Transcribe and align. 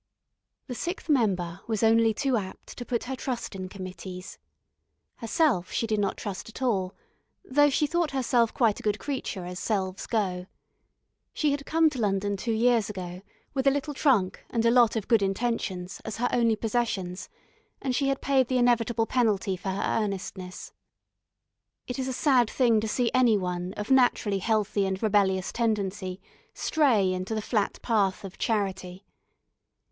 The 0.65 0.73
sixth 0.73 1.09
member 1.09 1.59
was 1.67 1.83
only 1.83 2.11
too 2.11 2.35
apt 2.35 2.75
to 2.79 2.85
put 2.87 3.03
her 3.03 3.15
trust 3.15 3.53
in 3.53 3.69
committees. 3.69 4.39
Herself 5.17 5.71
she 5.71 5.85
did 5.85 5.99
not 5.99 6.17
trust 6.17 6.49
at 6.49 6.63
all, 6.63 6.95
though 7.45 7.69
she 7.69 7.85
thought 7.85 8.09
herself 8.09 8.51
quite 8.51 8.79
a 8.79 8.81
good 8.81 8.97
creature, 8.97 9.45
as 9.45 9.59
selves 9.59 10.07
go. 10.07 10.47
She 11.33 11.51
had 11.51 11.67
come 11.67 11.87
to 11.91 12.01
London 12.01 12.35
two 12.35 12.51
years 12.51 12.89
ago, 12.89 13.21
with 13.53 13.67
a 13.67 13.69
little 13.69 13.93
trunk 13.93 14.43
and 14.49 14.65
a 14.65 14.71
lot 14.71 14.95
of 14.95 15.07
good 15.07 15.21
intentions 15.21 16.01
as 16.03 16.17
her 16.17 16.29
only 16.33 16.55
possessions, 16.55 17.29
and 17.79 17.95
she 17.95 18.07
had 18.07 18.21
paid 18.21 18.47
the 18.47 18.57
inevitable 18.57 19.05
penalty 19.05 19.55
for 19.55 19.69
her 19.69 19.83
earnestness. 20.01 20.73
It 21.85 21.99
is 21.99 22.07
a 22.07 22.11
sad 22.13 22.49
thing 22.49 22.79
to 22.79 22.87
see 22.87 23.11
any 23.13 23.37
one 23.37 23.73
of 23.73 23.91
naturally 23.91 24.39
healthy 24.39 24.87
and 24.87 24.99
rebellious 25.03 25.51
tendency 25.51 26.19
stray 26.55 27.13
into 27.13 27.35
the 27.35 27.39
flat 27.43 27.79
path 27.83 28.23
of 28.23 28.39
Charity. 28.39 29.05